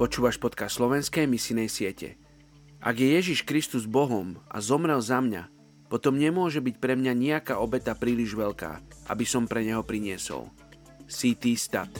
Počúvaš 0.00 0.40
podcast 0.40 0.80
slovenskej 0.80 1.28
misinej 1.28 1.68
siete. 1.68 2.16
Ak 2.80 2.96
je 2.96 3.20
Ježiš 3.20 3.44
Kristus 3.44 3.84
Bohom 3.84 4.40
a 4.48 4.56
zomrel 4.64 4.96
za 5.04 5.20
mňa, 5.20 5.52
potom 5.92 6.16
nemôže 6.16 6.64
byť 6.64 6.80
pre 6.80 6.96
mňa 6.96 7.12
nejaká 7.12 7.60
obeta 7.60 7.92
príliš 7.92 8.32
veľká, 8.32 8.80
aby 9.12 9.28
som 9.28 9.44
pre 9.44 9.60
neho 9.60 9.84
priniesol. 9.84 10.48
CT 11.04 11.44
Stat 11.52 11.92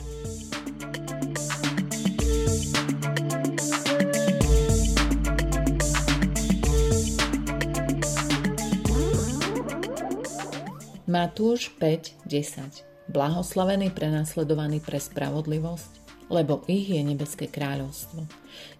Matúš 11.05 11.69
5.10 11.77 13.13
Blahoslavení 13.13 13.93
prenasledovaní 13.93 14.81
pre 14.81 14.97
spravodlivosť, 14.97 16.00
lebo 16.31 16.63
ich 16.71 16.87
je 16.95 17.03
nebeské 17.03 17.51
kráľovstvo. 17.51 18.25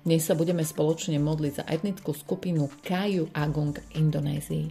Dnes 0.07 0.23
sa 0.23 0.39
budeme 0.39 0.63
spoločne 0.63 1.19
modliť 1.19 1.53
za 1.61 1.65
etnickú 1.67 2.15
skupinu 2.15 2.71
Kaju 2.87 3.35
Agong 3.35 3.75
v 3.75 3.99
Indonézii. 3.99 4.67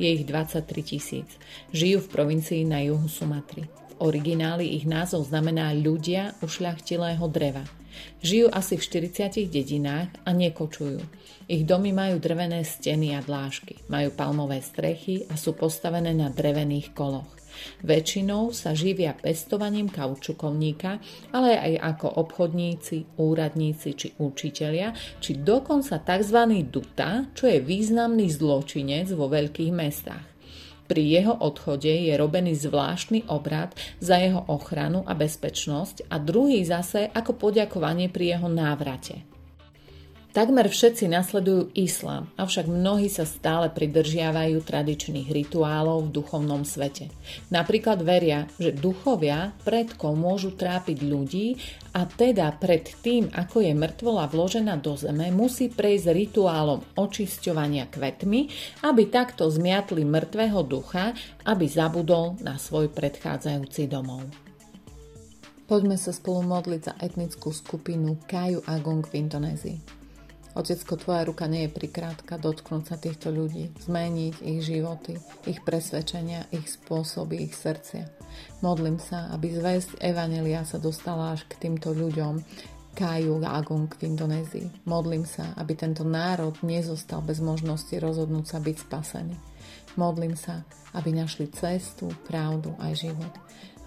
Je 0.00 0.08
ich 0.08 0.24
23 0.24 0.64
tisíc. 0.82 1.28
Žijú 1.70 2.08
v 2.08 2.12
provincii 2.12 2.64
na 2.64 2.80
juhu 2.80 3.06
Sumatry. 3.06 3.81
Origináli 4.02 4.74
ich 4.74 4.82
názov 4.82 5.30
znamená 5.30 5.70
ľudia 5.70 6.34
ušľachtilého 6.42 7.22
dreva. 7.30 7.62
Žijú 8.18 8.50
asi 8.50 8.74
v 8.74 8.82
40 9.14 9.46
dedinách 9.46 10.10
a 10.26 10.34
nekočujú. 10.34 10.98
Ich 11.46 11.62
domy 11.62 11.94
majú 11.94 12.18
drevené 12.18 12.66
steny 12.66 13.14
a 13.14 13.22
dlážky, 13.22 13.78
majú 13.86 14.10
palmové 14.10 14.58
strechy 14.58 15.30
a 15.30 15.38
sú 15.38 15.54
postavené 15.54 16.10
na 16.18 16.34
drevených 16.34 16.90
koloch. 16.98 17.30
Väčšinou 17.84 18.50
sa 18.50 18.74
živia 18.74 19.14
pestovaním 19.14 19.86
kaučukovníka, 19.86 20.98
ale 21.30 21.54
aj 21.54 21.94
ako 21.94 22.26
obchodníci, 22.26 23.20
úradníci 23.22 23.94
či 23.94 24.08
učitelia, 24.18 24.96
či 25.22 25.38
dokonca 25.38 26.02
tzv. 26.02 26.38
duta, 26.66 27.28
čo 27.36 27.46
je 27.46 27.62
významný 27.62 28.26
zločinec 28.34 29.12
vo 29.14 29.30
veľkých 29.30 29.70
mestách. 29.70 30.31
Pri 30.92 31.08
jeho 31.08 31.32
odchode 31.40 31.88
je 31.88 32.12
robený 32.12 32.52
zvláštny 32.52 33.32
obrad 33.32 33.72
za 33.96 34.20
jeho 34.20 34.44
ochranu 34.52 35.00
a 35.08 35.16
bezpečnosť 35.16 36.12
a 36.12 36.20
druhý 36.20 36.60
zase 36.68 37.08
ako 37.08 37.32
poďakovanie 37.40 38.12
pri 38.12 38.36
jeho 38.36 38.52
návrate. 38.52 39.24
Takmer 40.32 40.64
všetci 40.64 41.12
nasledujú 41.12 41.76
islám, 41.76 42.24
avšak 42.40 42.64
mnohí 42.64 43.12
sa 43.12 43.28
stále 43.28 43.68
pridržiavajú 43.68 44.64
tradičných 44.64 45.28
rituálov 45.28 46.08
v 46.08 46.12
duchovnom 46.16 46.64
svete. 46.64 47.12
Napríklad 47.52 48.00
veria, 48.00 48.48
že 48.56 48.72
duchovia 48.72 49.52
predkov 49.60 50.16
môžu 50.16 50.56
trápiť 50.56 51.04
ľudí 51.04 51.60
a 51.92 52.08
teda 52.08 52.48
pred 52.56 52.80
tým, 53.04 53.28
ako 53.28 53.60
je 53.60 53.76
mŕtvola 53.76 54.24
vložená 54.32 54.80
do 54.80 54.96
zeme, 54.96 55.28
musí 55.28 55.68
prejsť 55.68 56.16
rituálom 56.16 56.80
očisťovania 56.96 57.92
kvetmi, 57.92 58.48
aby 58.88 59.12
takto 59.12 59.52
zmiatli 59.52 60.00
mŕtvého 60.08 60.64
ducha, 60.64 61.12
aby 61.44 61.68
zabudol 61.68 62.40
na 62.40 62.56
svoj 62.56 62.88
predchádzajúci 62.88 63.84
domov. 63.84 64.24
Poďme 65.68 66.00
sa 66.00 66.08
spolu 66.08 66.40
modliť 66.40 66.80
za 66.88 66.96
etnickú 67.04 67.52
skupinu 67.52 68.16
Kaju 68.24 68.64
Agong 68.64 69.04
v 69.04 69.28
Indonézii. 69.28 70.01
Otecko, 70.52 71.00
tvoja 71.00 71.24
ruka 71.24 71.48
nie 71.48 71.64
je 71.64 71.72
prikrátka 71.72 72.36
dotknúť 72.36 72.84
sa 72.92 72.96
týchto 73.00 73.32
ľudí, 73.32 73.72
zmeniť 73.88 74.44
ich 74.44 74.60
životy, 74.60 75.16
ich 75.48 75.64
presvedčenia, 75.64 76.44
ich 76.52 76.68
spôsoby, 76.68 77.48
ich 77.48 77.56
srdcia. 77.56 78.04
Modlím 78.60 79.00
sa, 79.00 79.32
aby 79.32 79.48
zväzť 79.48 80.04
Evanelia 80.04 80.68
sa 80.68 80.76
dostala 80.76 81.32
až 81.32 81.48
k 81.48 81.56
týmto 81.56 81.96
ľuďom, 81.96 82.44
Kaju 82.92 83.40
Agung 83.48 83.88
v 83.88 84.12
Indonézii. 84.12 84.84
Modlím 84.84 85.24
sa, 85.24 85.56
aby 85.56 85.72
tento 85.72 86.04
národ 86.04 86.52
nezostal 86.60 87.24
bez 87.24 87.40
možnosti 87.40 87.96
rozhodnúť 87.96 88.44
sa 88.44 88.60
byť 88.60 88.76
spasený. 88.84 89.36
Modlím 89.96 90.36
sa, 90.36 90.60
aby 90.92 91.16
našli 91.16 91.48
cestu, 91.48 92.12
pravdu 92.28 92.76
aj 92.76 93.08
život. 93.08 93.32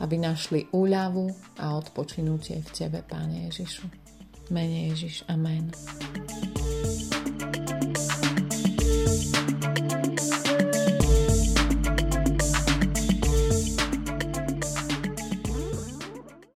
Aby 0.01 0.17
našli 0.17 0.65
úľavu 0.73 1.29
a 1.61 1.77
odpočinutie 1.77 2.65
v 2.65 2.69
Tebe, 2.73 3.05
Páne 3.05 3.45
Ježišu. 3.45 3.85
Mene 4.49 4.87
Ježiš. 4.87 5.23
Amen. 5.27 5.71